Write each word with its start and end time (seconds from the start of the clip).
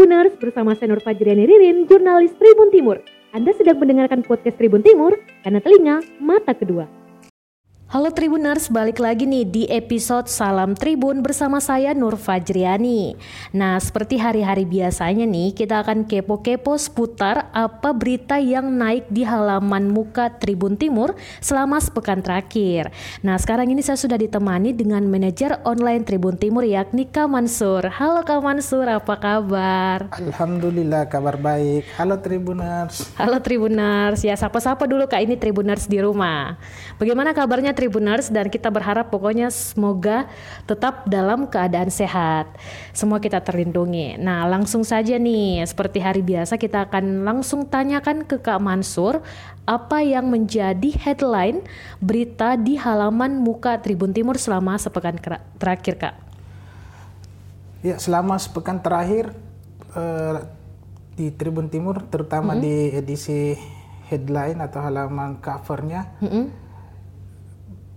Tribuners 0.00 0.32
bersama 0.40 0.72
saya 0.72 0.96
Nur 0.96 1.04
Fajriani 1.04 1.44
Ririn, 1.44 1.84
jurnalis 1.84 2.32
Tribun 2.40 2.72
Timur. 2.72 3.04
Anda 3.36 3.52
sedang 3.52 3.76
mendengarkan 3.84 4.24
podcast 4.24 4.56
Tribun 4.56 4.80
Timur 4.80 5.12
karena 5.44 5.60
telinga 5.60 6.00
mata 6.16 6.56
kedua. 6.56 6.88
Halo 7.90 8.14
Tribuners, 8.14 8.70
balik 8.70 9.02
lagi 9.02 9.26
nih 9.26 9.42
di 9.42 9.62
episode 9.66 10.30
Salam 10.30 10.78
Tribun 10.78 11.26
bersama 11.26 11.58
saya 11.58 11.90
Nur 11.90 12.14
Fajriani. 12.14 13.18
Nah, 13.50 13.82
seperti 13.82 14.14
hari-hari 14.14 14.62
biasanya 14.62 15.26
nih, 15.26 15.50
kita 15.50 15.82
akan 15.82 16.06
kepo-kepo 16.06 16.78
seputar 16.78 17.50
apa 17.50 17.90
berita 17.90 18.38
yang 18.38 18.70
naik 18.70 19.10
di 19.10 19.26
halaman 19.26 19.90
muka 19.90 20.30
Tribun 20.38 20.78
Timur 20.78 21.18
selama 21.42 21.82
sepekan 21.82 22.22
terakhir. 22.22 22.94
Nah, 23.26 23.34
sekarang 23.42 23.66
ini 23.74 23.82
saya 23.82 23.98
sudah 23.98 24.22
ditemani 24.22 24.70
dengan 24.70 25.02
manajer 25.10 25.58
online 25.66 26.06
Tribun 26.06 26.38
Timur 26.38 26.62
yakni 26.62 27.10
Kak 27.10 27.26
Mansur. 27.26 27.90
Halo 27.90 28.22
Kak 28.22 28.38
Mansur, 28.38 28.86
apa 28.86 29.18
kabar? 29.18 30.14
Alhamdulillah 30.14 31.10
kabar 31.10 31.34
baik. 31.34 31.90
Halo 31.98 32.22
Tribuners. 32.22 33.10
Halo 33.18 33.42
Tribuners. 33.42 34.22
Ya, 34.22 34.38
sapa-sapa 34.38 34.86
dulu 34.86 35.10
Kak 35.10 35.26
ini 35.26 35.34
Tribuners 35.34 35.90
di 35.90 35.98
rumah. 35.98 36.54
Bagaimana 36.94 37.34
kabarnya 37.34 37.79
Tribuners 37.80 38.28
dan 38.28 38.52
kita 38.52 38.68
berharap 38.68 39.08
pokoknya 39.08 39.48
semoga 39.48 40.28
tetap 40.68 41.08
dalam 41.08 41.48
keadaan 41.48 41.88
sehat. 41.88 42.52
Semua 42.92 43.16
kita 43.24 43.40
terlindungi. 43.40 44.20
Nah, 44.20 44.44
langsung 44.44 44.84
saja 44.84 45.16
nih, 45.16 45.64
seperti 45.64 46.04
hari 46.04 46.20
biasa 46.20 46.60
kita 46.60 46.92
akan 46.92 47.24
langsung 47.24 47.64
tanyakan 47.64 48.28
ke 48.28 48.36
Kak 48.36 48.60
Mansur 48.60 49.24
apa 49.64 50.04
yang 50.04 50.28
menjadi 50.28 50.92
headline 51.00 51.64
berita 52.04 52.60
di 52.60 52.76
halaman 52.76 53.40
muka 53.40 53.80
Tribun 53.80 54.12
Timur 54.12 54.36
selama 54.36 54.76
sepekan 54.76 55.16
terakhir, 55.56 55.96
Kak. 55.96 56.14
Ya, 57.80 57.96
selama 57.96 58.36
sepekan 58.36 58.84
terakhir 58.84 59.32
uh, 59.96 60.44
di 61.16 61.32
Tribun 61.32 61.72
Timur 61.72 62.04
terutama 62.12 62.52
mm 62.52 62.56
-hmm. 62.60 62.64
di 62.68 62.74
edisi 62.92 63.40
headline 64.12 64.60
atau 64.60 64.84
halaman 64.84 65.40
covernya 65.40 66.20
mm 66.20 66.28
-hmm 66.28 66.69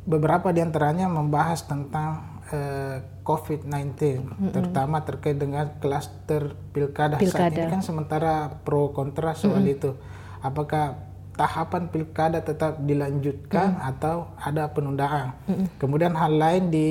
beberapa 0.03 0.51
di 0.51 0.59
antaranya 0.59 1.07
membahas 1.07 1.63
tentang 1.63 2.43
uh, 2.51 2.97
COVID-19, 3.23 3.95
mm-hmm. 4.19 4.51
terutama 4.51 4.99
terkait 5.07 5.39
dengan 5.39 5.79
klaster 5.79 6.59
pilkada. 6.75 7.15
pilkada. 7.15 7.47
Saat 7.47 7.55
ini 7.55 7.71
kan 7.71 7.83
sementara 7.83 8.59
pro 8.67 8.91
kontra 8.91 9.31
soal 9.33 9.63
mm-hmm. 9.63 9.75
itu. 9.79 9.91
Apakah 10.43 10.99
tahapan 11.33 11.87
pilkada 11.87 12.43
tetap 12.43 12.83
dilanjutkan 12.83 13.79
mm-hmm. 13.79 13.91
atau 13.95 14.35
ada 14.35 14.67
penundaan? 14.75 15.39
Mm-hmm. 15.47 15.67
Kemudian 15.79 16.13
hal 16.19 16.33
lain 16.35 16.63
di 16.67 16.89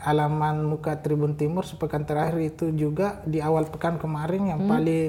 halaman 0.00 0.64
muka 0.64 1.02
Tribun 1.02 1.36
Timur 1.36 1.66
sepekan 1.66 2.06
terakhir 2.08 2.40
itu 2.40 2.72
juga 2.72 3.20
di 3.26 3.42
awal 3.42 3.68
pekan 3.68 3.98
kemarin 3.98 4.54
yang 4.54 4.64
mm-hmm. 4.64 4.74
paling 4.78 5.08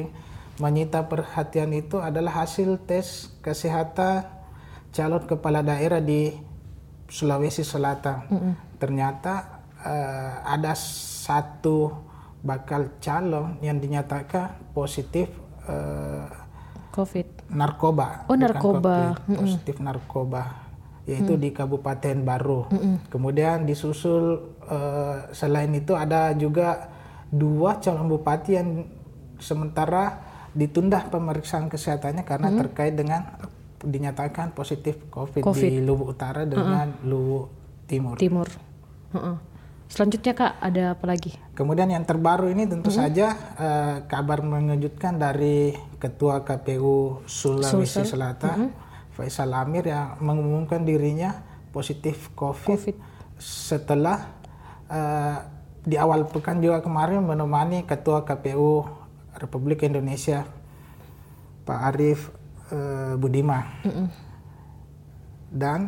menyita 0.59 1.05
perhatian 1.07 1.71
itu 1.73 2.01
adalah 2.01 2.43
hasil 2.43 2.81
tes 2.85 3.31
kesehatan 3.41 4.27
calon 4.91 5.23
kepala 5.23 5.63
daerah 5.63 6.03
di 6.03 6.50
Sulawesi 7.11 7.67
Selatan. 7.67 8.31
Mm 8.31 8.39
-hmm. 8.39 8.53
Ternyata 8.79 9.33
uh, 9.83 10.47
ada 10.47 10.71
satu 10.79 12.07
bakal 12.41 12.97
calon 13.03 13.59
yang 13.61 13.77
dinyatakan 13.77 14.73
positif 14.73 15.29
uh, 15.67 16.25
COVID. 16.91 17.51
Narkoba. 17.55 18.27
Oh 18.27 18.35
narkoba. 18.35 19.15
COVID, 19.15 19.39
positif 19.39 19.75
mm 19.75 19.79
-hmm. 19.79 19.87
narkoba, 19.91 20.43
yaitu 21.07 21.35
mm 21.35 21.39
-hmm. 21.39 21.45
di 21.47 21.49
Kabupaten 21.55 22.17
Baru. 22.23 22.67
Mm 22.67 22.79
-hmm. 22.79 22.95
Kemudian 23.07 23.57
disusul 23.63 24.55
uh, 24.67 25.31
selain 25.31 25.71
itu 25.71 25.95
ada 25.95 26.35
juga 26.35 26.91
dua 27.31 27.79
calon 27.79 28.11
bupati 28.11 28.51
yang 28.59 28.69
sementara 29.39 30.19
ditunda 30.51 31.07
pemeriksaan 31.07 31.71
kesehatannya 31.71 32.27
karena 32.27 32.51
mm 32.51 32.53
-hmm. 32.55 32.61
terkait 32.67 32.93
dengan 32.95 33.39
dinyatakan 33.81 34.53
positif 34.53 34.97
COVID, 35.09 35.41
COVID. 35.41 35.69
di 35.69 35.81
Luwu 35.81 36.13
Utara 36.13 36.45
dengan 36.45 36.87
uh 36.89 37.01
-uh. 37.01 37.07
Luwu 37.07 37.39
Timur. 37.89 38.15
Timur. 38.17 38.47
Uh 39.11 39.17
-uh. 39.17 39.37
Selanjutnya 39.91 40.31
kak 40.31 40.53
ada 40.63 40.95
apa 40.95 41.03
lagi? 41.03 41.35
Kemudian 41.51 41.91
yang 41.91 42.07
terbaru 42.07 42.47
ini 42.47 42.63
tentu 42.63 42.87
uh 42.87 42.95
-huh. 42.95 43.01
saja 43.03 43.27
uh, 43.59 43.95
kabar 44.07 44.39
mengejutkan 44.39 45.19
dari 45.19 45.75
Ketua 45.99 46.47
KPU 46.47 47.27
Sulawesi 47.27 47.99
Sulsel. 47.99 48.07
Selatan 48.07 48.57
uh 48.57 48.67
-huh. 48.71 48.71
Faisal 49.11 49.51
Amir 49.51 49.91
yang 49.91 50.15
mengumumkan 50.23 50.87
dirinya 50.87 51.43
positif 51.75 52.31
COVID, 52.33 52.79
COVID. 52.79 52.95
setelah 53.35 54.31
uh, 54.87 55.37
di 55.83 55.97
awal 55.97 56.29
pekan 56.29 56.61
juga 56.63 56.79
kemarin 56.79 57.25
menemani 57.25 57.83
Ketua 57.83 58.23
KPU 58.23 58.85
Republik 59.35 59.83
Indonesia 59.83 60.45
Pak 61.65 61.79
Arief 61.91 62.40
uh, 62.71 63.13
Budiman 63.19 63.63
mm 63.83 63.91
-mm. 63.91 64.07
dan 65.51 65.79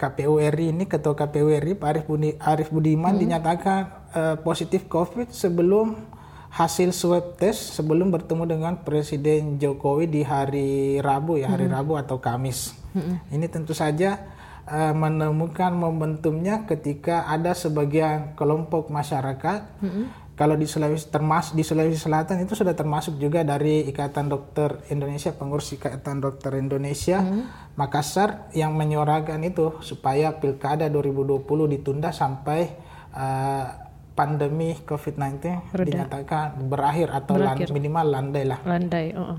KPU 0.00 0.40
RI 0.40 0.72
ini 0.72 0.88
ketua 0.88 1.12
KPU 1.12 1.52
RI 1.52 1.76
Pak 1.76 1.88
Arif, 1.92 2.04
Budi, 2.08 2.30
Arif 2.40 2.68
Budiman 2.72 3.12
mm 3.12 3.20
dinyatakan 3.20 3.80
uh, 4.16 4.36
positif 4.40 4.88
COVID 4.88 5.28
sebelum 5.28 6.08
hasil 6.50 6.90
swab 6.90 7.36
test 7.38 7.78
sebelum 7.78 8.10
bertemu 8.10 8.42
dengan 8.48 8.74
Presiden 8.80 9.60
Jokowi 9.60 10.10
di 10.10 10.24
hari 10.24 10.98
Rabu 10.98 11.36
ya 11.36 11.52
hari 11.52 11.68
mm 11.68 11.74
Rabu 11.76 12.00
atau 12.00 12.16
Kamis. 12.16 12.72
Mm 12.96 13.36
Ini 13.36 13.46
tentu 13.52 13.76
saja 13.76 14.18
uh, 14.66 14.96
menemukan 14.96 15.70
momentumnya 15.76 16.64
ketika 16.64 17.28
ada 17.28 17.52
sebagian 17.52 18.32
kelompok 18.34 18.88
masyarakat 18.88 19.68
mm 19.84 20.29
kalau 20.40 20.56
di 20.56 20.64
Sulawesi 20.64 21.12
termasuk 21.12 21.52
di 21.52 21.60
Sulawesi 21.60 22.00
Selatan 22.00 22.40
itu 22.40 22.56
sudah 22.56 22.72
termasuk 22.72 23.20
juga 23.20 23.44
dari 23.44 23.84
Ikatan 23.84 24.32
Dokter 24.32 24.80
Indonesia 24.88 25.36
pengurus 25.36 25.76
Ikatan 25.76 26.24
Dokter 26.24 26.56
Indonesia 26.56 27.20
hmm. 27.20 27.76
Makassar 27.76 28.48
yang 28.56 28.72
menyuarakan 28.72 29.44
itu 29.44 29.76
supaya 29.84 30.32
pilkada 30.40 30.88
2020 30.88 31.44
ditunda 31.76 32.08
sampai 32.08 32.72
uh, 33.12 33.68
pandemi 34.16 34.80
COVID-19 34.80 35.76
dinyatakan 35.76 36.56
berakhir 36.72 37.12
atau 37.12 37.36
berakhir. 37.36 37.68
Land, 37.68 37.76
minimal 37.76 38.06
landai 38.08 38.44
lah. 38.48 38.58
Landai. 38.64 39.06
Uh 39.12 39.20
-uh. 39.20 39.38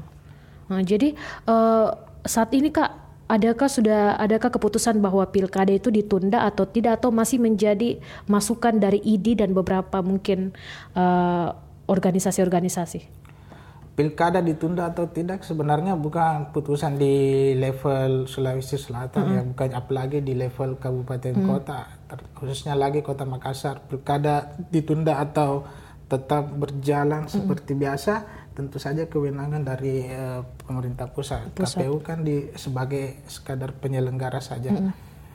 Nah, 0.69 0.81
jadi 0.85 1.17
uh, 1.49 1.97
saat 2.21 2.53
ini 2.53 2.69
kak 2.69 3.10
adakah 3.31 3.71
sudah 3.71 4.19
adakah 4.19 4.51
keputusan 4.51 4.99
bahwa 4.99 5.23
pilkada 5.31 5.71
itu 5.71 5.87
ditunda 5.87 6.43
atau 6.43 6.67
tidak 6.67 6.99
atau 6.99 7.15
masih 7.15 7.39
menjadi 7.39 8.03
masukan 8.27 8.75
dari 8.75 8.99
ID 8.99 9.39
dan 9.39 9.55
beberapa 9.55 10.03
mungkin 10.03 10.51
eh, 10.91 11.47
organisasi-organisasi? 11.87 13.23
Pilkada 13.91 14.39
ditunda 14.39 14.91
atau 14.91 15.07
tidak 15.07 15.43
sebenarnya 15.43 15.95
bukan 15.99 16.51
putusan 16.55 16.95
di 16.95 17.51
level 17.55 18.27
Sulawesi 18.27 18.79
Selatan 18.79 19.23
mm 19.23 19.27
-hmm. 19.27 19.35
ya 19.35 19.41
bukan 19.51 19.69
apalagi 19.75 20.19
di 20.23 20.33
level 20.35 20.79
kabupaten 20.79 21.35
mm 21.35 21.39
-hmm. 21.43 21.49
kota 21.51 21.79
khususnya 22.35 22.75
lagi 22.75 23.03
kota 23.03 23.27
Makassar 23.27 23.83
pilkada 23.87 24.55
ditunda 24.71 25.19
atau 25.19 25.67
tetap 26.07 26.55
berjalan 26.55 27.23
mm 27.23 27.27
-hmm. 27.27 27.35
seperti 27.35 27.71
biasa 27.75 28.40
tentu 28.51 28.77
saja 28.83 29.07
kewenangan 29.07 29.63
dari 29.63 30.03
uh, 30.11 30.43
pemerintah 30.67 31.07
pusat. 31.07 31.55
pusat. 31.55 31.83
KPU 31.83 32.03
kan 32.03 32.23
di 32.23 32.51
sebagai 32.59 33.23
sekadar 33.31 33.71
penyelenggara 33.75 34.43
saja. 34.43 34.71
Mm. 34.71 34.91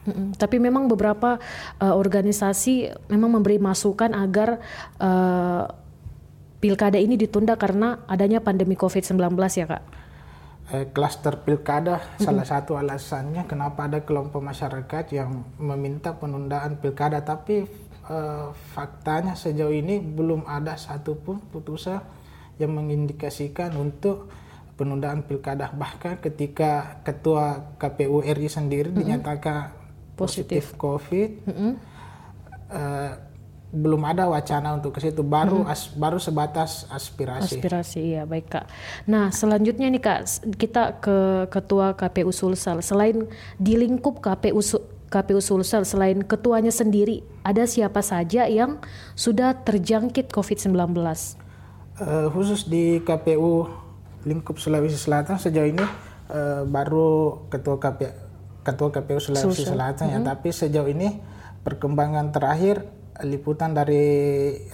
Mm 0.06 0.12
-hmm. 0.12 0.28
Tapi 0.38 0.56
memang 0.62 0.86
beberapa 0.86 1.40
uh, 1.80 1.94
organisasi 1.96 2.92
memang 3.10 3.40
memberi 3.40 3.58
masukan 3.58 4.12
agar 4.12 4.60
uh, 5.00 5.64
pilkada 6.60 7.00
ini 7.00 7.18
ditunda 7.18 7.58
karena 7.58 8.04
adanya 8.06 8.44
pandemi 8.44 8.76
COVID-19 8.78 9.18
ya 9.56 9.66
kak. 9.66 9.84
Klaster 10.92 11.46
pilkada 11.46 11.98
mm 11.98 12.02
-hmm. 12.04 12.24
salah 12.26 12.46
satu 12.46 12.74
alasannya 12.74 13.46
kenapa 13.48 13.86
ada 13.86 14.02
kelompok 14.02 14.42
masyarakat 14.44 15.04
yang 15.14 15.46
meminta 15.62 16.14
penundaan 16.14 16.78
pilkada, 16.78 17.22
tapi 17.22 17.66
uh, 18.10 18.50
faktanya 18.74 19.38
sejauh 19.38 19.72
ini 19.72 19.98
belum 20.02 20.46
ada 20.46 20.74
satupun 20.78 21.38
putusan 21.50 22.02
yang 22.56 22.72
mengindikasikan 22.72 23.74
untuk 23.76 24.32
penundaan 24.76 25.24
pilkada 25.24 25.72
bahkan 25.72 26.20
ketika 26.20 27.00
ketua 27.00 27.76
KPU 27.80 28.20
RI 28.20 28.48
sendiri 28.48 28.88
mm 28.88 28.92
-hmm. 28.92 29.00
dinyatakan 29.00 29.72
positif, 30.16 30.72
positif 30.72 30.80
COVID 30.80 31.30
mm 31.48 31.54
-hmm. 31.56 31.72
uh, 32.72 33.12
belum 33.76 34.02
ada 34.06 34.30
wacana 34.30 34.78
untuk 34.78 34.94
ke 34.96 35.04
situ 35.04 35.26
baru 35.26 35.66
hmm. 35.66 35.72
as, 35.72 35.90
baru 35.90 36.16
sebatas 36.22 36.86
aspirasi. 36.88 37.58
Aspirasi 37.58 38.16
ya 38.16 38.22
baik 38.22 38.48
kak. 38.48 38.64
Nah 39.10 39.34
selanjutnya 39.34 39.90
nih 39.90 40.02
kak 40.02 40.20
kita 40.56 41.02
ke 41.02 41.50
ketua 41.50 41.92
KPU 41.92 42.30
Sulsel 42.30 42.80
selain 42.80 43.26
di 43.60 43.74
lingkup 43.74 44.22
KPU 44.22 44.62
KPU 45.10 45.40
Sulsel 45.42 45.82
selain 45.82 46.22
ketuanya 46.24 46.70
sendiri 46.70 47.26
ada 47.42 47.66
siapa 47.66 48.00
saja 48.00 48.46
yang 48.46 48.78
sudah 49.18 49.54
terjangkit 49.66 50.30
COVID-19? 50.30 50.94
Uh, 52.00 52.28
khusus 52.32 52.68
di 52.68 53.00
KPU 53.00 53.68
lingkup 54.26 54.58
Sulawesi 54.58 54.98
Selatan 54.98 55.38
sejauh 55.38 55.70
ini 55.70 55.84
uh, 56.32 56.66
baru 56.66 57.46
ketua 57.48 57.78
KPU 57.78 58.26
ketua 58.66 58.90
KPU 58.90 59.22
Sulawesi 59.22 59.62
Selatan 59.62 60.10
ya, 60.10 60.18
mm 60.18 60.26
-hmm. 60.26 60.30
tapi 60.34 60.48
sejauh 60.50 60.90
ini 60.90 61.22
perkembangan 61.62 62.34
terakhir 62.34 62.82
liputan 63.24 63.72
dari 63.72 64.04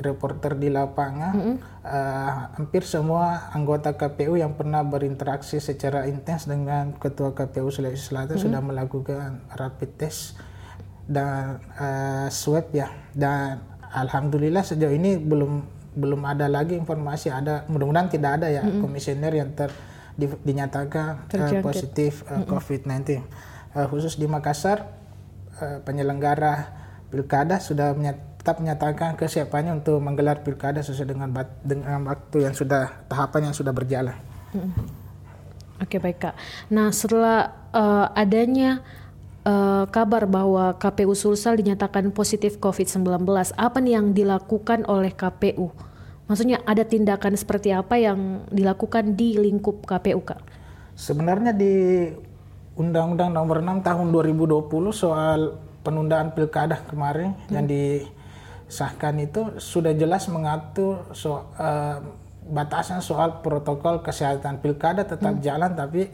reporter 0.03 0.59
di 0.59 0.73
lapangan, 0.73 1.35
mm 1.37 1.43
-hmm. 1.45 1.57
uh, 1.85 2.33
hampir 2.59 2.83
semua 2.89 3.53
anggota 3.53 3.95
KPU 3.95 4.35
yang 4.35 4.57
pernah 4.57 4.83
berinteraksi 4.83 5.63
secara 5.63 6.09
intens 6.11 6.49
dengan 6.49 6.97
Ketua 6.97 7.37
KPU 7.37 7.69
Sulawesi 7.69 8.11
Selatan 8.11 8.35
mm 8.35 8.41
-hmm. 8.41 8.47
sudah 8.49 8.61
melakukan 8.65 9.29
rapid 9.55 9.91
test 10.01 10.41
dan 11.07 11.61
uh, 11.77 12.27
swab 12.33 12.73
ya. 12.75 12.91
Dan 13.13 13.61
alhamdulillah 13.93 14.65
sejauh 14.65 14.91
ini 14.91 15.21
belum 15.21 15.82
belum 15.93 16.25
ada 16.25 16.49
lagi 16.49 16.73
informasi 16.77 17.29
ada 17.29 17.69
mudah-mudahan 17.69 18.09
tidak 18.09 18.41
ada 18.41 18.49
ya 18.49 18.65
mm 18.65 18.69
-hmm. 18.69 18.81
komisioner 18.81 19.33
yang 19.37 19.53
ter 19.53 19.71
di, 20.17 20.29
dinyatakan 20.29 21.29
uh, 21.29 21.61
positif 21.65 22.25
uh, 22.29 22.37
mm 22.37 22.45
-hmm. 22.45 22.49
COVID-19. 22.49 22.93
Uh, 23.73 23.89
khusus 23.89 24.21
di 24.21 24.29
Makassar 24.29 24.85
uh, 25.61 25.81
penyelenggara 25.85 26.69
pilkada 27.09 27.61
sudah 27.61 27.97
menyat, 27.97 28.21
tetap 28.41 28.61
menyatakan 28.61 29.17
kesiapannya 29.17 29.85
untuk 29.85 30.01
menggelar 30.01 30.45
pilkada 30.45 30.81
sesuai 30.81 31.09
dengan 31.13 31.29
bat, 31.33 31.49
dengan 31.65 32.05
waktu 32.09 32.49
yang 32.49 32.57
sudah 32.57 33.05
tahapan 33.09 33.53
yang 33.53 33.57
sudah 33.57 33.73
berjalan. 33.73 34.17
Hmm. 34.53 34.73
Oke 35.81 35.99
baik 35.99 36.19
kak. 36.25 36.35
Nah 36.73 36.93
setelah 36.93 37.69
uh, 37.73 38.07
adanya 38.13 38.85
uh, 39.47 39.85
kabar 39.91 40.27
bahwa 40.27 40.75
KPU 40.79 41.15
Sulsel 41.15 41.59
dinyatakan 41.59 42.11
positif 42.15 42.59
COVID-19, 42.59 43.27
apa 43.57 43.79
nih 43.83 43.99
yang 43.99 44.15
dilakukan 44.15 44.87
oleh 44.87 45.15
KPU? 45.15 45.71
Maksudnya 46.31 46.63
ada 46.65 46.87
tindakan 46.87 47.35
seperti 47.37 47.75
apa 47.75 47.99
yang 47.99 48.47
dilakukan 48.49 49.19
di 49.19 49.37
lingkup 49.37 49.85
KPU 49.85 50.23
kak? 50.23 50.41
Sebenarnya 50.95 51.53
di 51.53 52.09
Undang-Undang 52.73 53.31
Nomor 53.37 53.61
6 53.61 53.85
Tahun 53.85 54.07
2020 54.09 54.71
soal 54.97 55.61
penundaan 55.83 56.33
pilkada 56.33 56.81
kemarin 56.89 57.37
hmm. 57.37 57.53
yang 57.53 57.67
disahkan 57.69 59.19
itu 59.21 59.59
sudah 59.59 59.93
jelas 59.93 60.31
mengatur 60.31 61.05
so, 61.13 61.53
uh, 61.59 62.01
batasan 62.49 63.05
soal 63.05 63.45
protokol 63.45 64.01
kesehatan 64.01 64.63
pilkada 64.63 65.05
tetap 65.05 65.37
hmm. 65.37 65.43
jalan 65.45 65.71
tapi 65.75 66.09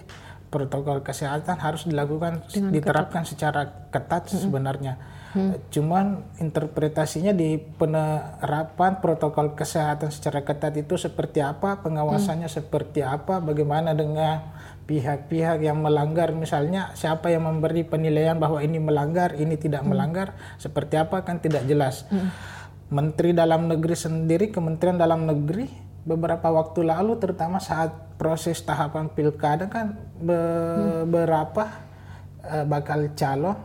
protokol 0.48 1.04
kesehatan 1.04 1.60
harus 1.60 1.84
dilakukan 1.84 2.44
Dengan 2.48 2.72
diterapkan 2.72 3.22
ketat. 3.24 3.32
secara 3.32 3.62
ketat 3.92 4.22
hmm. 4.28 4.40
sebenarnya. 4.40 4.94
Hmm. 5.28 5.60
Cuman 5.68 6.24
interpretasinya 6.40 7.36
di 7.36 7.60
penerapan 7.60 9.04
protokol 9.04 9.52
kesehatan 9.52 10.08
secara 10.08 10.40
ketat 10.40 10.72
itu 10.80 10.96
seperti 10.96 11.44
apa, 11.44 11.84
pengawasannya 11.84 12.48
hmm. 12.48 12.56
seperti 12.64 13.04
apa, 13.04 13.44
bagaimana 13.44 13.92
dengan 13.92 14.56
pihak-pihak 14.88 15.60
yang 15.60 15.84
melanggar 15.84 16.32
misalnya 16.32 16.96
siapa 16.96 17.28
yang 17.28 17.44
memberi 17.44 17.84
penilaian 17.84 18.40
bahwa 18.40 18.64
ini 18.64 18.80
melanggar 18.80 19.36
ini 19.36 19.60
tidak 19.60 19.84
hmm. 19.84 19.92
melanggar 19.92 20.32
seperti 20.56 20.96
apa 20.96 21.28
kan 21.28 21.44
tidak 21.44 21.68
jelas 21.68 22.08
hmm. 22.08 22.56
Menteri 22.88 23.36
Dalam 23.36 23.68
Negeri 23.68 23.92
sendiri 23.92 24.48
Kementerian 24.48 24.96
Dalam 24.96 25.28
Negeri 25.28 25.68
beberapa 26.06 26.48
waktu 26.50 26.86
lalu 26.86 27.18
terutama 27.20 27.58
saat 27.62 27.90
proses 28.16 28.60
tahapan 28.64 29.10
pilkada 29.12 29.70
kan 29.70 29.98
beberapa 30.18 31.64
hmm. 31.68 32.44
uh, 32.44 32.64
bakal 32.66 33.12
calon 33.14 33.56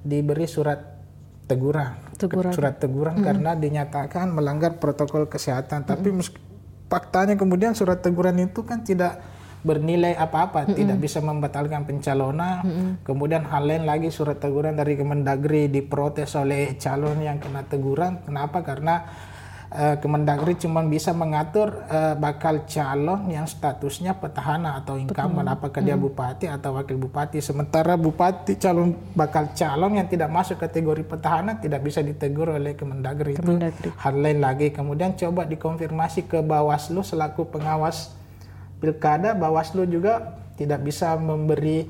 diberi 0.00 0.48
surat 0.48 0.80
teguran, 1.44 1.98
teguran. 2.16 2.52
surat 2.54 2.78
teguran 2.78 3.20
hmm. 3.20 3.26
karena 3.26 3.52
dinyatakan 3.58 4.32
melanggar 4.32 4.78
protokol 4.80 5.26
kesehatan 5.28 5.84
hmm. 5.84 5.88
tapi 5.90 6.08
faktanya 6.90 7.34
kemudian 7.38 7.76
surat 7.76 8.02
teguran 8.02 8.38
itu 8.42 8.66
kan 8.66 8.82
tidak 8.82 9.22
bernilai 9.60 10.16
apa-apa, 10.16 10.64
mm 10.64 10.66
-hmm. 10.72 10.78
tidak 10.80 10.98
bisa 11.04 11.18
membatalkan 11.20 11.84
pencalonan. 11.84 12.64
Mm 12.64 12.72
-hmm. 12.72 12.90
Kemudian 13.04 13.44
hal 13.44 13.68
lain 13.68 13.84
lagi 13.84 14.08
surat 14.08 14.40
teguran 14.40 14.72
dari 14.72 14.96
Kemendagri 14.96 15.68
diprotes 15.68 16.32
oleh 16.32 16.80
calon 16.80 17.20
yang 17.20 17.36
kena 17.36 17.68
teguran. 17.68 18.24
Kenapa? 18.24 18.64
Karena 18.64 19.04
uh, 19.70 19.96
Kemendagri 19.98 20.58
cuma 20.58 20.82
bisa 20.82 21.14
mengatur 21.14 21.86
uh, 21.86 22.14
bakal 22.18 22.66
calon 22.66 23.30
yang 23.30 23.46
statusnya 23.46 24.18
petahana 24.18 24.82
atau 24.82 24.98
incumbent, 24.98 25.46
Betul. 25.46 25.56
apakah 25.56 25.80
dia 25.80 25.96
bupati 25.96 26.46
atau 26.50 26.76
wakil 26.76 26.98
bupati. 26.98 27.38
Sementara 27.38 27.94
bupati 27.94 28.58
calon 28.58 28.94
bakal 29.14 29.54
calon 29.54 29.96
yang 29.96 30.06
tidak 30.10 30.30
masuk 30.30 30.58
kategori 30.58 31.06
petahana 31.06 31.62
tidak 31.62 31.80
bisa 31.86 32.02
ditegur 32.02 32.50
oleh 32.50 32.74
Kemendagri. 32.74 33.38
Kemendagri. 33.38 33.88
Itu 33.88 33.90
hal 33.94 34.14
lain 34.18 34.42
lagi. 34.42 34.74
Kemudian 34.74 35.14
coba 35.14 35.46
dikonfirmasi 35.46 36.26
ke 36.26 36.42
Bawaslu 36.42 37.06
selaku 37.06 37.48
pengawas 37.48 38.14
pilkada 38.82 39.36
Bawaslu 39.36 39.86
juga 39.86 40.40
tidak 40.56 40.84
bisa 40.84 41.16
memberi 41.16 41.88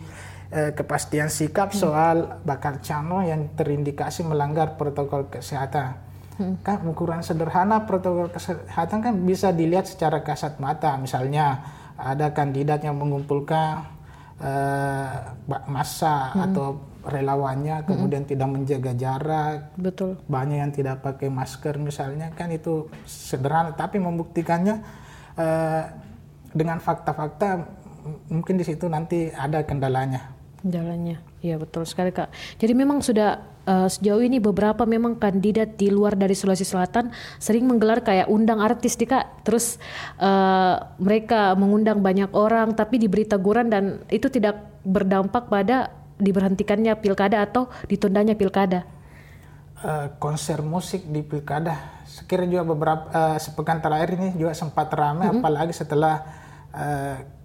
eh, 0.50 0.70
kepastian 0.74 1.30
sikap 1.30 1.72
hmm. 1.72 1.78
soal 1.78 2.16
bakal 2.42 2.78
calon 2.82 3.26
yang 3.26 3.40
terindikasi 3.54 4.26
melanggar 4.26 4.76
protokol 4.76 5.30
kesehatan. 5.30 6.09
Hmm. 6.40 6.56
Kan 6.64 6.88
ukuran 6.88 7.20
sederhana 7.20 7.84
protokol 7.84 8.32
kesehatan 8.32 9.04
kan 9.04 9.14
bisa 9.28 9.52
dilihat 9.52 9.84
secara 9.84 10.24
kasat 10.24 10.56
mata. 10.56 10.96
Misalnya 10.96 11.60
ada 12.00 12.32
kandidat 12.32 12.80
yang 12.80 12.96
mengumpulkan 12.96 13.84
eh, 14.40 15.12
massa 15.68 16.32
hmm. 16.32 16.44
atau 16.48 16.66
relawannya 17.04 17.84
hmm. 17.84 17.86
kemudian 17.86 18.24
tidak 18.24 18.48
menjaga 18.48 18.92
jarak. 18.96 19.76
Betul. 19.76 20.16
Banyak 20.24 20.58
yang 20.64 20.72
tidak 20.72 21.04
pakai 21.04 21.28
masker 21.28 21.76
misalnya 21.76 22.32
kan 22.32 22.48
itu 22.48 22.88
sederhana 23.04 23.76
tapi 23.76 24.00
membuktikannya 24.00 24.80
eh, 25.36 25.84
dengan 26.56 26.80
fakta-fakta 26.80 27.68
mungkin 28.32 28.56
di 28.56 28.64
situ 28.64 28.88
nanti 28.88 29.28
ada 29.28 29.60
kendalanya. 29.68 30.39
Kendalanya, 30.60 31.24
iya 31.40 31.56
betul 31.56 31.88
sekali 31.88 32.12
kak. 32.12 32.28
Jadi 32.60 32.76
memang 32.76 33.00
sudah 33.00 33.40
uh, 33.64 33.88
sejauh 33.88 34.20
ini 34.20 34.44
beberapa 34.44 34.84
memang 34.84 35.16
kandidat 35.16 35.80
di 35.80 35.88
luar 35.88 36.20
dari 36.20 36.36
Sulawesi 36.36 36.68
Selatan 36.68 37.08
sering 37.40 37.64
menggelar 37.64 38.04
kayak 38.04 38.28
undang 38.28 38.60
artis 38.60 38.92
di 39.00 39.08
kak. 39.08 39.40
Terus 39.40 39.80
uh, 40.20 40.76
mereka 41.00 41.56
mengundang 41.56 42.04
banyak 42.04 42.28
orang 42.36 42.76
tapi 42.76 43.00
diberi 43.00 43.24
teguran 43.24 43.72
dan 43.72 44.04
itu 44.12 44.28
tidak 44.28 44.60
berdampak 44.84 45.48
pada 45.48 45.96
diberhentikannya 46.20 46.92
pilkada 47.00 47.40
atau 47.40 47.72
ditundanya 47.88 48.36
pilkada. 48.36 48.84
Uh, 49.80 50.12
konser 50.20 50.60
musik 50.60 51.08
di 51.08 51.24
pilkada 51.24 52.04
sekiranya 52.04 52.60
juga 52.60 52.64
beberapa 52.68 53.08
uh, 53.16 53.40
sepekan 53.40 53.80
terakhir 53.80 54.20
ini 54.20 54.36
juga 54.36 54.52
sempat 54.52 54.92
ramai 54.92 55.24
mm 55.24 55.32
-hmm. 55.32 55.40
apalagi 55.40 55.72
setelah 55.72 56.20
uh, 56.76 57.39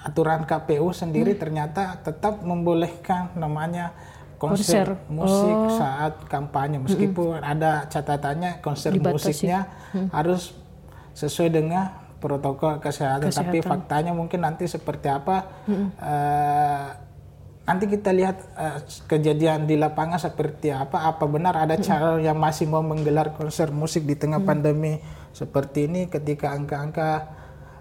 aturan 0.00 0.48
KPU 0.48 0.90
sendiri 0.96 1.36
hmm. 1.36 1.40
ternyata 1.40 2.00
tetap 2.00 2.40
membolehkan 2.40 3.36
namanya 3.36 3.92
konser, 4.40 4.96
konser. 4.96 5.12
musik 5.12 5.56
oh. 5.56 5.76
saat 5.76 6.14
kampanye 6.24 6.80
meskipun 6.80 7.44
hmm. 7.44 7.52
ada 7.52 7.84
catatannya 7.92 8.64
konser 8.64 8.96
Dibatasi. 8.96 9.12
musiknya 9.12 9.68
hmm. 9.92 10.08
harus 10.08 10.56
sesuai 11.12 11.52
dengan 11.52 11.92
protokol 12.16 12.80
kesehatan. 12.80 13.28
kesehatan 13.28 13.52
tapi 13.52 13.58
faktanya 13.60 14.12
mungkin 14.16 14.40
nanti 14.40 14.64
seperti 14.64 15.12
apa 15.12 15.44
hmm. 15.68 15.88
uh, 16.00 16.86
nanti 17.68 17.84
kita 17.86 18.10
lihat 18.16 18.36
uh, 18.56 18.78
kejadian 19.04 19.68
di 19.68 19.76
lapangan 19.76 20.16
seperti 20.16 20.72
apa 20.72 21.04
apa 21.04 21.24
benar 21.28 21.60
ada 21.60 21.76
calon 21.76 22.24
yang 22.24 22.40
masih 22.40 22.64
mau 22.64 22.80
menggelar 22.80 23.36
konser 23.36 23.68
musik 23.68 24.08
di 24.08 24.16
tengah 24.16 24.40
hmm. 24.40 24.48
pandemi 24.48 24.96
seperti 25.36 25.86
ini 25.86 26.08
ketika 26.08 26.56
angka-angka 26.56 27.39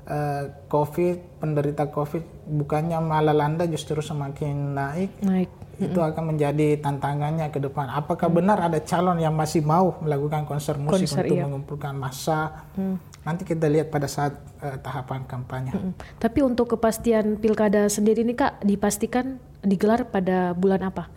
uh, 0.09 0.43
COVID, 0.67 1.39
penderita 1.39 1.87
COVID 1.87 2.49
bukannya 2.49 2.97
malah 2.99 3.31
landa 3.31 3.63
justru 3.69 4.01
semakin 4.01 4.75
naik. 4.75 5.11
Naik. 5.21 5.49
Itu 5.79 6.03
mm 6.03 6.07
akan 6.11 6.35
menjadi 6.35 6.75
tantangannya 6.83 7.47
ke 7.55 7.63
depan. 7.63 7.87
Apakah 7.87 8.27
mm. 8.27 8.35
benar 8.35 8.59
ada 8.59 8.83
calon 8.83 9.15
yang 9.23 9.31
masih 9.31 9.63
mau 9.63 9.95
melakukan 10.03 10.43
konser 10.43 10.75
musik 10.75 11.07
konser, 11.07 11.23
untuk 11.23 11.37
iya. 11.39 11.43
mengumpulkan 11.47 11.95
massa? 11.95 12.67
Mm. 12.75 12.99
Nanti 13.23 13.47
kita 13.47 13.71
lihat 13.71 13.87
pada 13.87 14.11
saat 14.11 14.35
uh, 14.59 14.75
tahapan 14.81 15.23
kampanye. 15.23 15.71
Mm 15.71 15.93
Tapi 16.19 16.39
untuk 16.43 16.75
kepastian 16.75 17.39
pilkada 17.39 17.87
sendiri 17.87 18.27
ini 18.27 18.35
Kak 18.35 18.59
dipastikan 18.65 19.39
digelar 19.63 20.11
pada 20.11 20.51
bulan 20.51 20.83
apa? 20.83 21.07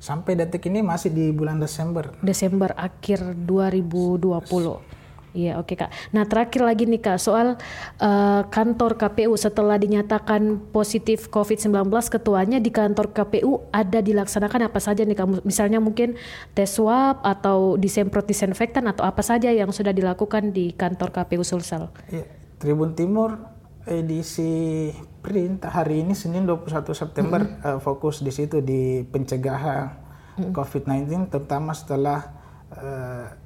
Sampai 0.00 0.36
detik 0.36 0.64
ini 0.68 0.80
masih 0.84 1.12
di 1.12 1.28
bulan 1.32 1.60
Desember. 1.60 2.12
Desember 2.20 2.72
akhir 2.76 3.36
2020. 3.44 4.99
Iya 5.30 5.62
oke 5.62 5.78
okay, 5.78 5.86
kak. 5.86 5.90
Nah 6.10 6.26
terakhir 6.26 6.66
lagi 6.66 6.90
nih 6.90 6.98
kak 6.98 7.18
soal 7.22 7.54
uh, 8.02 8.42
kantor 8.50 8.98
KPU 8.98 9.30
setelah 9.38 9.78
dinyatakan 9.78 10.58
positif 10.74 11.30
COVID-19 11.30 11.86
ketuanya 12.10 12.58
di 12.58 12.74
kantor 12.74 13.14
KPU 13.14 13.70
ada 13.70 14.02
dilaksanakan 14.02 14.66
apa 14.66 14.78
saja 14.82 15.06
nih 15.06 15.14
kak? 15.14 15.46
Misalnya 15.46 15.78
mungkin 15.78 16.18
tes 16.54 16.74
swab 16.74 17.22
atau 17.22 17.78
disemprot 17.78 18.26
disinfektan 18.26 18.90
atau 18.90 19.06
apa 19.06 19.22
saja 19.22 19.54
yang 19.54 19.70
sudah 19.70 19.94
dilakukan 19.94 20.50
di 20.50 20.74
kantor 20.74 21.14
KPU 21.14 21.46
Sulsel? 21.46 21.94
Iya, 22.10 22.26
Tribun 22.58 22.98
Timur 22.98 23.38
edisi 23.86 24.90
print 25.24 25.64
hari 25.64 26.04
ini 26.04 26.12
Senin 26.12 26.44
21 26.44 26.90
September 26.92 27.40
mm 27.40 27.50
-hmm. 27.50 27.68
uh, 27.76 27.78
fokus 27.80 28.20
di 28.20 28.28
situ 28.34 28.60
di 28.60 29.06
pencegahan 29.08 29.88
mm 30.36 30.42
-hmm. 30.42 30.52
COVID-19 30.52 31.32
terutama 31.32 31.72
setelah 31.72 32.28
uh, 32.76 33.39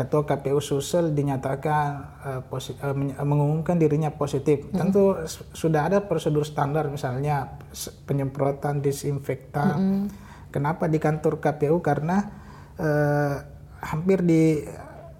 ketua 0.00 0.24
KPU 0.24 0.64
Sulsel 0.64 1.12
dinyatakan 1.12 1.84
uh, 2.24 2.40
posit, 2.48 2.80
uh, 2.80 2.96
mengumumkan 3.20 3.76
dirinya 3.76 4.08
positif. 4.16 4.64
Mm 4.64 4.68
-hmm. 4.72 4.78
Tentu 4.80 5.04
sudah 5.52 5.92
ada 5.92 6.08
prosedur 6.08 6.48
standar 6.48 6.88
misalnya 6.88 7.60
penyemprotan 8.08 8.80
disinfektan. 8.80 9.76
Mm 9.76 9.92
-hmm. 9.92 10.04
Kenapa 10.48 10.88
di 10.88 10.96
kantor 10.96 11.44
KPU? 11.44 11.84
Karena 11.84 12.16
uh, 12.80 13.36
hampir 13.84 14.24
di 14.24 14.64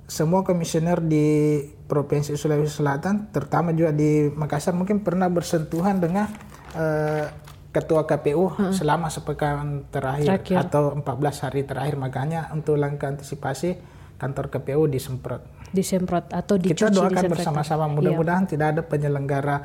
semua 0.08 0.42
komisioner 0.42 1.04
di 1.04 1.60
Provinsi 1.86 2.34
Sulawesi 2.34 2.82
Selatan, 2.82 3.30
terutama 3.30 3.76
juga 3.76 3.92
di 3.94 4.26
Makassar 4.32 4.74
mungkin 4.74 5.04
pernah 5.04 5.28
bersentuhan 5.30 6.02
dengan 6.02 6.26
uh, 6.74 7.26
ketua 7.70 8.02
KPU 8.08 8.50
hmm. 8.50 8.72
selama 8.74 9.06
sepekan 9.06 9.86
terakhir, 9.94 10.42
terakhir 10.42 10.56
atau 10.66 10.98
14 10.98 11.44
hari 11.46 11.62
terakhir 11.62 11.94
makanya 11.94 12.50
untuk 12.50 12.74
langkah 12.74 13.06
antisipasi 13.06 13.99
kantor 14.20 14.52
KPU 14.52 14.84
disemprot. 14.84 15.40
Disemprot 15.72 16.28
atau 16.28 16.60
dicuci 16.60 16.76
Kita 16.76 16.92
doakan 16.92 17.24
bersama-sama 17.32 17.88
mudah-mudahan 17.88 18.44
iya. 18.44 18.50
tidak 18.52 18.66
ada 18.76 18.82
penyelenggara 18.84 19.56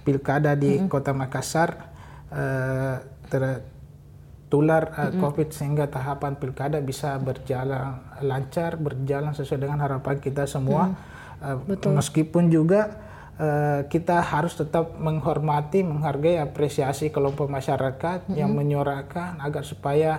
pilkada 0.00 0.56
di 0.56 0.80
hmm. 0.80 0.88
Kota 0.88 1.12
Makassar 1.12 1.92
uh, 2.32 2.96
tertular 3.28 4.88
uh, 4.96 5.12
hmm. 5.12 5.20
COVID 5.20 5.48
sehingga 5.52 5.84
tahapan 5.92 6.40
pilkada 6.40 6.80
bisa 6.80 7.20
berjalan 7.20 8.00
lancar, 8.24 8.80
berjalan 8.80 9.36
sesuai 9.36 9.60
dengan 9.68 9.84
harapan 9.84 10.16
kita 10.16 10.48
semua. 10.48 10.96
Hmm. 11.38 11.68
Uh, 11.68 11.92
meskipun 11.92 12.48
juga 12.48 13.08
Eh, 13.38 13.80
kita 13.86 14.18
harus 14.18 14.58
tetap 14.58 14.98
menghormati, 14.98 15.86
menghargai, 15.86 16.42
apresiasi 16.42 17.14
kelompok 17.14 17.46
masyarakat 17.46 18.26
mm 18.26 18.34
-hmm. 18.34 18.34
yang 18.34 18.50
menyuarakan 18.50 19.38
agar 19.38 19.62
supaya 19.62 20.18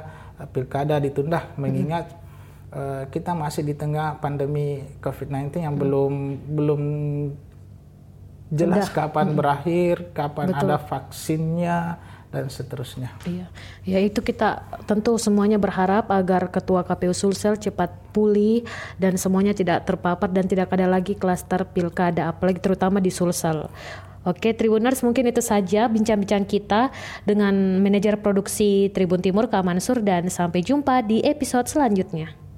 pilkada 0.55 1.03
ditunda, 1.03 1.51
mengingat 1.59 2.07
mm 2.07 2.15
-hmm. 2.15 2.18
Uh, 2.73 3.03
kita 3.09 3.33
masih 3.33 3.65
di 3.65 3.73
tengah 3.77 4.17
pandemi 4.21 4.83
COVID-19 5.01 5.61
yang 5.63 5.73
mm 5.73 5.77
-hmm. 5.77 5.81
belum 5.81 6.13
belum 6.53 6.81
jelas 8.49 8.89
kapan 8.89 9.25
mm 9.25 9.29
-hmm. 9.31 9.39
berakhir, 9.39 9.95
kapan 10.13 10.47
Betul. 10.53 10.61
ada 10.65 10.77
vaksinnya 10.81 11.79
dan 12.29 12.45
seterusnya. 12.45 13.09
Iya, 13.25 13.49
ya 13.85 13.99
itu 14.05 14.21
kita 14.21 14.61
tentu 14.85 15.17
semuanya 15.17 15.57
berharap 15.57 16.13
agar 16.13 16.53
Ketua 16.53 16.85
KPU 16.85 17.13
Sulsel 17.13 17.57
cepat 17.57 17.89
pulih 18.13 18.61
dan 19.01 19.17
semuanya 19.17 19.57
tidak 19.57 19.89
terpapar 19.89 20.29
dan 20.29 20.45
tidak 20.45 20.69
ada 20.69 20.85
lagi 20.85 21.17
klaster 21.17 21.65
pilkada, 21.65 22.29
apalagi 22.29 22.61
terutama 22.61 23.01
di 23.01 23.09
Sulsel. 23.09 23.65
Oke, 24.27 24.53
Tribuners 24.53 25.01
mungkin 25.01 25.31
itu 25.31 25.41
saja 25.41 25.89
bincang-bincang 25.89 26.45
kita 26.45 26.93
dengan 27.25 27.81
manajer 27.81 28.19
produksi 28.21 28.91
Tribun 28.93 29.23
Timur 29.25 29.49
Kak 29.49 29.65
Mansur 29.65 30.03
dan 30.05 30.29
sampai 30.29 30.61
jumpa 30.61 31.01
di 31.01 31.25
episode 31.25 31.65
selanjutnya. 31.65 32.48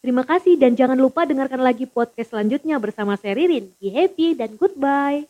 Terima 0.00 0.24
kasih 0.24 0.56
dan 0.56 0.72
jangan 0.72 0.96
lupa 0.96 1.28
dengarkan 1.28 1.60
lagi 1.60 1.84
podcast 1.84 2.32
selanjutnya 2.32 2.80
bersama 2.80 3.20
saya 3.20 3.36
Ririn. 3.36 3.68
Be 3.76 3.92
happy 3.92 4.32
dan 4.32 4.56
goodbye. 4.56 5.28